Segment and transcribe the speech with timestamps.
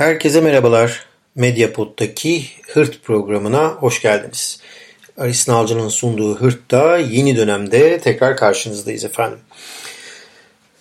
[0.00, 1.04] Herkese merhabalar.
[1.34, 4.60] Medyapod'daki Hırt programına hoş geldiniz.
[5.18, 9.38] Aris Nalcı'nın sunduğu Hırt'ta yeni dönemde tekrar karşınızdayız efendim.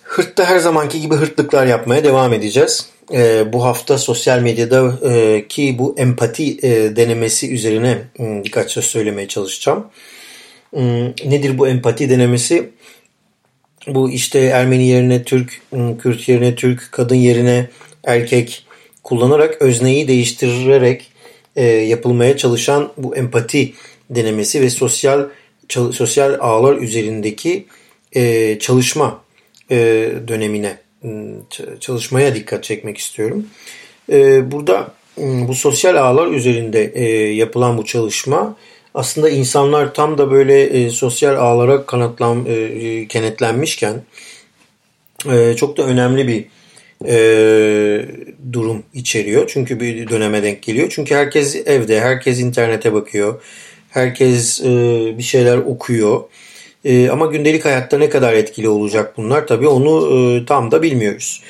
[0.04, 2.90] Hırt'ta her zamanki gibi hırtlıklar yapmaya devam edeceğiz.
[3.14, 8.86] Ee, bu hafta sosyal medyada e, ki bu empati e, denemesi üzerine e, birkaç söz
[8.86, 9.88] söylemeye çalışacağım.
[10.74, 10.82] E,
[11.26, 12.70] nedir bu empati denemesi?
[13.88, 15.62] Bu işte Ermeni yerine Türk,
[16.02, 17.70] Kürt yerine Türk, kadın yerine
[18.04, 18.66] erkek,
[19.04, 21.12] kullanarak özneyi değiştirerek
[21.56, 23.74] e, yapılmaya çalışan bu empati
[24.10, 25.26] denemesi ve sosyal
[25.70, 27.66] sosyal ağlar üzerindeki
[28.16, 29.22] e, çalışma
[29.72, 29.78] e,
[30.28, 30.78] dönemine
[31.80, 33.46] çalışmaya dikkat çekmek istiyorum.
[34.12, 38.56] E, burada bu sosyal ağlar üzerinde e, yapılan bu çalışma
[38.94, 44.02] aslında insanlar tam da böyle e, sosyal ağlara kanatlan e, kenetlenmişken
[45.32, 46.46] e, çok da önemli bir
[47.08, 48.06] e,
[48.54, 49.52] durum içeriyor.
[49.54, 50.88] Çünkü bir döneme denk geliyor.
[50.90, 53.42] Çünkü herkes evde, herkes internete bakıyor.
[53.90, 54.68] Herkes e,
[55.18, 56.24] bir şeyler okuyor.
[56.86, 61.44] E, ama gündelik hayatta ne kadar etkili olacak bunlar tabii onu e, tam da bilmiyoruz.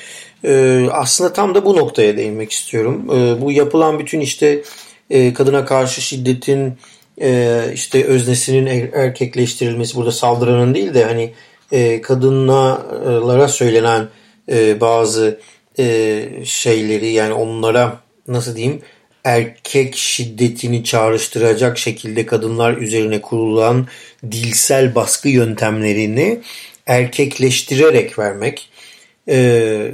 [0.44, 3.06] E, aslında tam da bu noktaya değinmek istiyorum.
[3.10, 4.62] E, bu yapılan bütün işte
[5.10, 6.74] e, kadına karşı şiddetin
[7.22, 11.32] e, işte öznesinin er, erkekleştirilmesi burada saldıranın değil de hani
[11.72, 14.08] e, kadınlara söylenen
[14.50, 15.40] e, bazı
[15.78, 18.82] e, şeyleri yani onlara nasıl diyeyim
[19.24, 23.86] erkek şiddetini çağrıştıracak şekilde kadınlar üzerine kurulan
[24.30, 26.40] dilsel baskı yöntemlerini
[26.86, 28.68] erkekleştirerek vermek
[29.28, 29.92] e,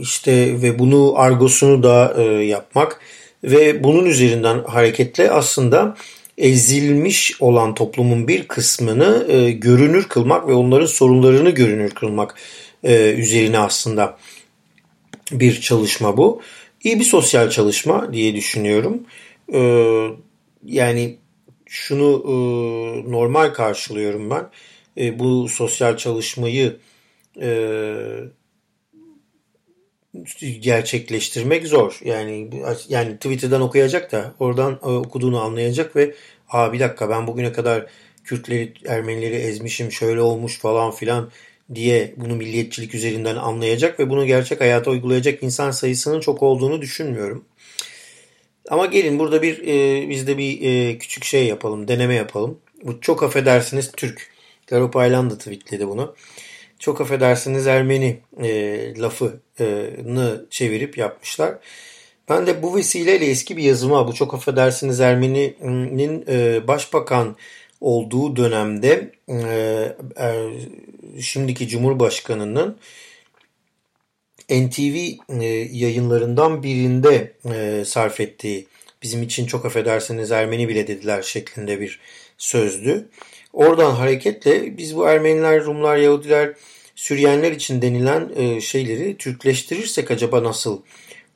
[0.00, 3.00] işte ve bunu argosunu da e, yapmak
[3.44, 5.96] ve bunun üzerinden hareketle aslında
[6.38, 12.34] ezilmiş olan toplumun bir kısmını e, görünür kılmak ve onların sorunlarını görünür kılmak
[13.16, 14.18] üzerine aslında
[15.32, 16.42] bir çalışma bu.
[16.84, 19.02] İyi bir sosyal çalışma diye düşünüyorum.
[19.52, 19.60] E,
[20.64, 21.16] yani
[21.66, 22.32] şunu e,
[23.10, 24.50] normal karşılıyorum ben.
[24.98, 26.76] E, bu sosyal çalışmayı
[27.40, 27.50] e,
[30.60, 32.00] gerçekleştirmek zor.
[32.04, 32.50] Yani
[32.88, 36.14] yani Twitter'dan okuyacak da oradan e, okuduğunu anlayacak ve
[36.50, 37.86] Aa bir dakika ben bugüne kadar
[38.24, 41.30] Kürtleri, Ermenileri ezmişim, şöyle olmuş falan filan
[41.74, 47.44] diye bunu milliyetçilik üzerinden anlayacak ve bunu gerçek hayata uygulayacak insan sayısının çok olduğunu düşünmüyorum.
[48.70, 52.58] Ama gelin burada bir e, biz bir e, küçük şey yapalım, deneme yapalım.
[52.82, 54.30] Bu çok affedersiniz Türk.
[54.66, 56.14] Garup Aylan da tweetledi bunu.
[56.78, 58.48] Çok affedersiniz Ermeni e,
[58.98, 61.54] lafını çevirip yapmışlar.
[62.28, 67.36] Ben de bu vesileyle eski bir yazıma bu çok affedersiniz Ermeni'nin e, başbakan
[67.80, 69.36] olduğu dönemde e,
[70.20, 70.50] e,
[71.20, 72.78] şimdiki Cumhurbaşkanı'nın
[74.50, 74.96] NTV
[75.40, 78.66] e, yayınlarından birinde e, sarf ettiği
[79.02, 82.00] bizim için çok affedersiniz Ermeni bile dediler şeklinde bir
[82.38, 83.08] sözdü.
[83.52, 86.54] Oradan hareketle biz bu Ermeniler, Rumlar, Yahudiler,
[86.94, 90.82] Süryenler için denilen e, şeyleri Türkleştirirsek acaba nasıl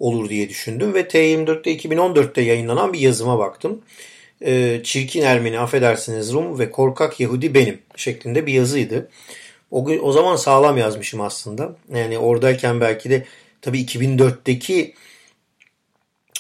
[0.01, 3.83] olur diye düşündüm ve T24'te 2014'te yayınlanan bir yazıma baktım.
[4.45, 9.09] E, Çirkin Ermeni, affedersiniz Rum ve Korkak Yahudi benim şeklinde bir yazıydı.
[9.71, 11.77] O, gün, o zaman sağlam yazmışım aslında.
[11.95, 13.25] Yani oradayken belki de
[13.61, 14.95] tabii 2004'teki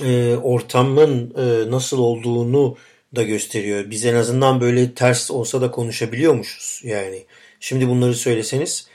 [0.04, 2.76] e, ortamın e, nasıl olduğunu
[3.16, 3.90] da gösteriyor.
[3.90, 7.24] Biz en azından böyle ters olsa da konuşabiliyormuşuz yani.
[7.60, 8.88] Şimdi bunları söyleseniz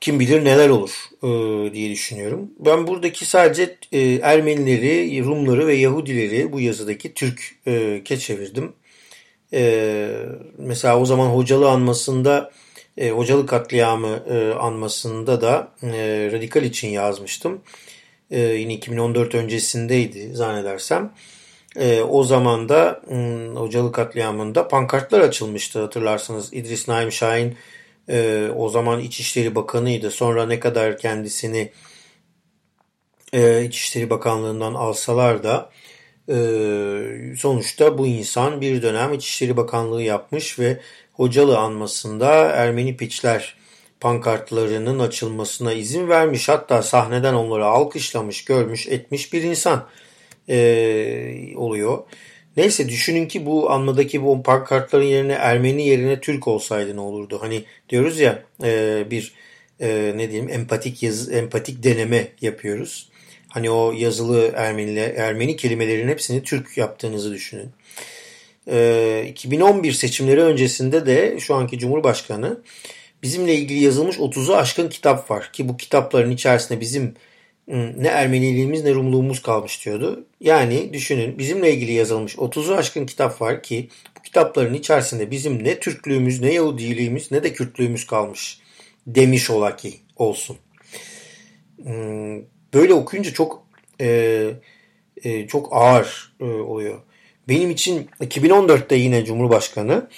[0.00, 0.90] kim bilir neler olur
[1.22, 1.28] e,
[1.74, 2.50] diye düşünüyorum.
[2.58, 8.72] Ben buradaki sadece e, Ermenileri, Rumları ve Yahudileri bu yazıdaki Türk'e çevirdim.
[9.52, 10.08] E,
[10.58, 12.50] mesela o zaman hocalı anmasında,
[12.96, 17.60] e, hocalı katliamı e, anmasında da e, radikal için yazmıştım.
[18.30, 21.12] E, yine 2014 öncesindeydi zannedersem.
[21.76, 26.54] E, o zaman da e, hocalı katliamında pankartlar açılmıştı hatırlarsınız.
[26.54, 27.56] İdris Naim Şahin
[28.08, 30.10] e, o zaman İçişleri Bakanı'ydı.
[30.10, 31.72] Sonra ne kadar kendisini
[33.32, 35.70] e, İçişleri Bakanlığı'ndan alsalar da
[36.28, 36.36] e,
[37.38, 40.80] sonuçta bu insan bir dönem İçişleri Bakanlığı yapmış ve
[41.12, 43.56] Hocalı anmasında Ermeni piçler
[44.00, 46.48] pankartlarının açılmasına izin vermiş.
[46.48, 49.88] Hatta sahneden onları alkışlamış, görmüş, etmiş bir insan
[50.48, 51.98] e, oluyor.
[52.56, 57.38] Neyse düşünün ki bu anladaki bu pankartların yerine Ermeni yerine Türk olsaydı ne olurdu?
[57.40, 59.32] Hani diyoruz ya e, bir
[59.80, 63.08] e, ne diyeyim empatik yazı, empatik deneme yapıyoruz.
[63.48, 67.70] Hani o yazılı Ermeni, Ermeni kelimelerin hepsini Türk yaptığınızı düşünün.
[68.70, 72.60] E, 2011 seçimleri öncesinde de şu anki Cumhurbaşkanı
[73.22, 75.50] bizimle ilgili yazılmış 30'u aşkın kitap var.
[75.52, 77.14] Ki bu kitapların içerisinde bizim
[77.68, 80.26] ne Ermeniliğimiz ne Rumluğumuz kalmış diyordu.
[80.40, 85.80] Yani düşünün bizimle ilgili yazılmış 30'u aşkın kitap var ki bu kitapların içerisinde bizim ne
[85.80, 88.60] Türklüğümüz ne Yahudiliğimiz ne de Kürtlüğümüz kalmış
[89.06, 90.56] demiş ola ki olsun.
[92.74, 93.66] Böyle okuyunca çok
[94.00, 94.50] e,
[95.24, 97.00] e, çok ağır e, oluyor.
[97.48, 100.08] Benim için 2014'te yine Cumhurbaşkanı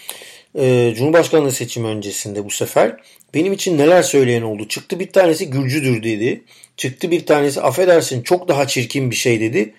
[0.59, 2.97] e, Cumhurbaşkanlığı seçimi öncesinde bu sefer
[3.35, 4.69] benim için neler söyleyen oldu.
[4.69, 6.43] Çıktı bir tanesi Gürcüdür dedi.
[6.77, 9.75] Çıktı bir tanesi affedersin çok daha çirkin bir şey dedi.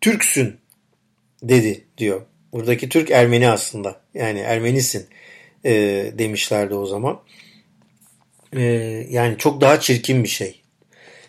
[0.00, 0.56] Türksün
[1.42, 2.22] dedi diyor.
[2.52, 4.00] Buradaki Türk Ermeni aslında.
[4.14, 5.06] Yani Ermenisin
[5.64, 5.72] e,
[6.18, 7.20] demişlerdi o zaman.
[8.52, 8.62] E,
[9.10, 10.60] yani çok daha çirkin bir şey.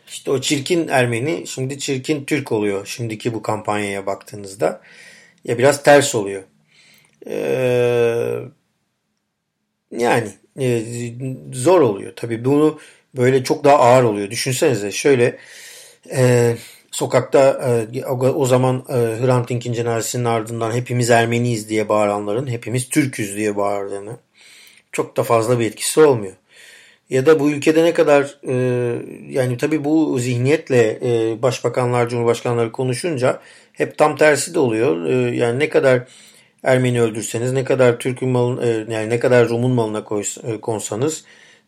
[0.07, 2.85] İşte o çirkin Ermeni şimdi çirkin Türk oluyor.
[2.85, 4.81] Şimdiki bu kampanyaya baktığınızda.
[5.45, 6.43] Ya biraz ters oluyor.
[7.25, 7.35] Yani
[10.59, 10.83] e,
[11.53, 12.13] zor oluyor.
[12.15, 12.79] Tabii bunu
[13.17, 14.29] böyle çok daha ağır oluyor.
[14.29, 15.37] Düşünsenize şöyle
[16.11, 16.55] e,
[16.91, 17.61] sokakta
[17.93, 23.57] e, o, zaman e, Hrant Dink'in cenazesinin ardından hepimiz Ermeniyiz diye bağıranların hepimiz Türküz diye
[23.57, 24.17] bağırdığını
[24.91, 26.33] çok da fazla bir etkisi olmuyor.
[27.09, 28.55] Ya da bu ülkede ne kadar e,
[29.29, 33.39] yani tabii bu zihniyetle e, başbakanlar, cumhurbaşkanları konuşunca
[33.73, 35.05] hep tam tersi de oluyor.
[35.05, 36.03] E, yani ne kadar
[36.63, 40.05] Ermeni öldürseniz, ne kadar Türk'ün malın, e, yani ne kadar Rum'un malına
[40.43, 41.23] e, konsanız,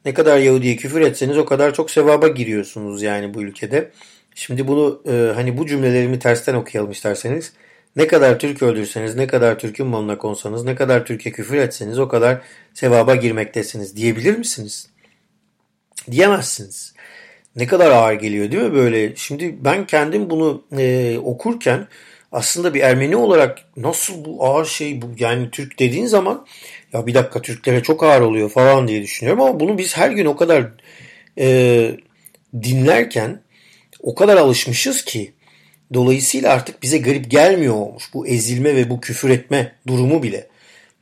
[0.05, 3.91] ne kadar Yahudi'ye küfür etseniz o kadar çok sevaba giriyorsunuz yani bu ülkede.
[4.35, 7.53] Şimdi bunu e, hani bu cümlelerimi tersten okuyalım isterseniz.
[7.95, 12.07] Ne kadar Türk öldürseniz, ne kadar Türk'ün malına konsanız, ne kadar Türkiye küfür etseniz o
[12.07, 12.41] kadar
[12.73, 14.89] sevaba girmektesiniz diyebilir misiniz?
[16.11, 16.93] Diyemezsiniz.
[17.55, 19.15] Ne kadar ağır geliyor değil mi böyle?
[19.15, 21.87] Şimdi ben kendim bunu e, okurken
[22.31, 26.45] aslında bir Ermeni olarak nasıl bu ağır şey bu yani Türk dediğin zaman
[26.93, 30.25] ya bir dakika Türklere çok ağır oluyor falan diye düşünüyorum ama bunu biz her gün
[30.25, 30.67] o kadar
[31.37, 31.97] e,
[32.63, 33.41] dinlerken
[33.99, 35.33] o kadar alışmışız ki
[35.93, 40.47] dolayısıyla artık bize garip gelmiyor olmuş bu ezilme ve bu küfür etme durumu bile.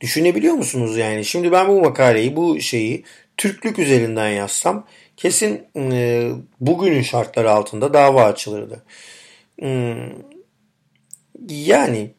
[0.00, 1.24] Düşünebiliyor musunuz yani?
[1.24, 3.04] Şimdi ben bu makaleyi, bu şeyi
[3.36, 4.86] Türklük üzerinden yazsam
[5.16, 6.30] kesin e,
[6.60, 8.82] bugünün şartları altında dava açılırdı.
[9.58, 10.08] Hmm,
[11.48, 12.10] yani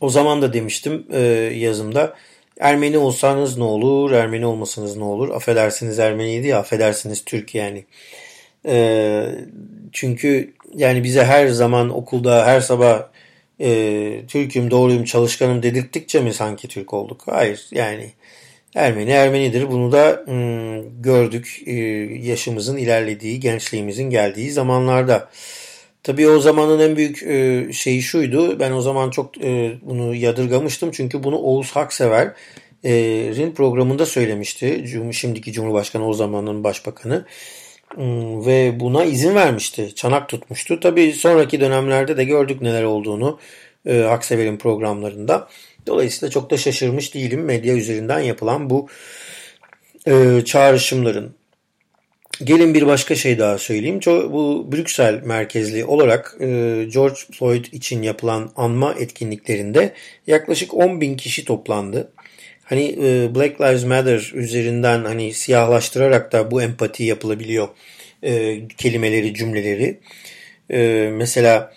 [0.00, 1.20] o zaman da demiştim e,
[1.54, 2.16] yazımda
[2.60, 5.28] Ermeni olsanız ne olur, Ermeni olmasanız ne olur?
[5.28, 7.84] Affedersiniz Ermeniydi ya, affedersiniz Türk yani.
[8.66, 9.26] E,
[9.92, 13.02] çünkü yani bize her zaman okulda her sabah
[13.60, 17.22] e, Türk'üm, doğruyum, çalışkanım dedirttikçe mi sanki Türk olduk?
[17.26, 18.12] Hayır yani
[18.74, 19.70] Ermeni Ermenidir.
[19.70, 21.72] Bunu da hmm, gördük e,
[22.22, 25.28] yaşımızın ilerlediği, gençliğimizin geldiği zamanlarda.
[26.02, 28.60] Tabii o zamanın en büyük e, şeyi şuydu.
[28.60, 30.90] Ben o zaman çok e, bunu yadırgamıştım.
[30.90, 34.84] Çünkü bunu Oğuz Haksever'in programında söylemişti.
[35.12, 37.24] Şimdiki Cumhurbaşkanı o zamanın başbakanı.
[37.94, 39.94] Hmm, ve buna izin vermişti.
[39.94, 40.80] Çanak tutmuştu.
[40.80, 43.38] Tabii sonraki dönemlerde de gördük neler olduğunu
[43.88, 45.48] Haksever'in programlarında.
[45.86, 48.88] Dolayısıyla çok da şaşırmış değilim medya üzerinden yapılan bu
[50.44, 51.39] çağrışımların.
[52.44, 54.00] Gelin bir başka şey daha söyleyeyim.
[54.06, 56.46] Bu Brüksel merkezli olarak e,
[56.92, 59.92] George Floyd için yapılan anma etkinliklerinde
[60.26, 62.12] yaklaşık 10 bin kişi toplandı.
[62.64, 67.68] Hani e, Black Lives Matter üzerinden hani siyahlaştırarak da bu empati yapılabiliyor
[68.22, 69.98] e, kelimeleri, cümleleri.
[71.12, 71.72] Mesela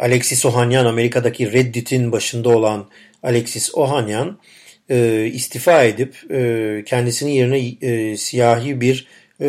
[0.00, 2.88] Alexis Ohanian Amerika'daki Reddit'in başında olan
[3.22, 4.38] Alexis Ohanian
[5.32, 6.14] istifa edip
[6.86, 9.06] kendisinin yerine siyahi bir
[9.40, 9.48] e,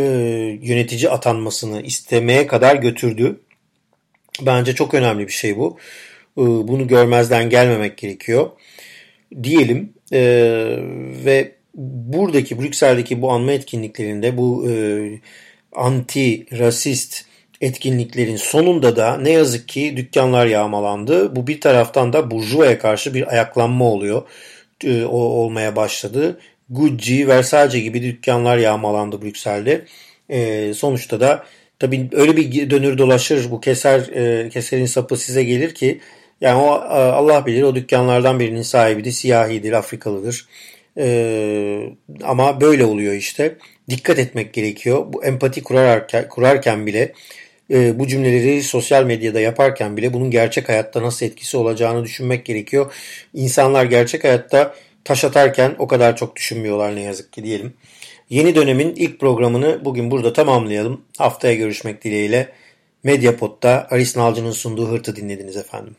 [0.62, 3.40] yönetici atanmasını istemeye kadar götürdü.
[4.42, 5.78] Bence çok önemli bir şey bu.
[6.38, 8.50] E, bunu görmezden gelmemek gerekiyor.
[9.44, 10.20] Diyelim e,
[11.26, 14.74] ve buradaki Brüksel'deki bu anma etkinliklerinde bu e,
[15.76, 17.26] anti rasist
[17.62, 21.36] etkinliklerin sonunda da ne yazık ki dükkanlar yağmalandı.
[21.36, 24.24] Bu bir taraftan da Burjuva'ya karşı bir ayaklanma oluyor.
[24.84, 26.40] E, o olmaya başladı.
[26.72, 29.82] Gucci, Versace gibi dükkanlar yağmalandı Brüksel'de.
[30.30, 31.46] E, sonuçta da
[31.80, 36.00] tabii öyle bir dönür dolaşır bu keser e, keserin sapı size gelir ki
[36.42, 40.48] yani o Allah bilir o dükkanlardan birinin sahibi de siyahidir, Afrikalıdır.
[40.98, 43.56] E, ama böyle oluyor işte.
[43.90, 45.06] Dikkat etmek gerekiyor.
[45.14, 47.14] Bu empati kurarken, kurarken bile
[47.72, 52.94] e, bu cümleleri sosyal medyada yaparken bile bunun gerçek hayatta nasıl etkisi olacağını düşünmek gerekiyor.
[53.34, 57.74] İnsanlar gerçek hayatta taş atarken o kadar çok düşünmüyorlar ne yazık ki diyelim.
[58.30, 61.02] Yeni dönemin ilk programını bugün burada tamamlayalım.
[61.18, 62.54] Haftaya görüşmek dileğiyle.
[63.04, 65.96] Medyapod'da Aris Nalcı'nın sunduğu Hırtı dinlediniz efendim.